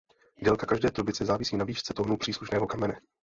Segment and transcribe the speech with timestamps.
[0.43, 2.93] Délka každé trubice závisí na výšce tónu příslušného kamene.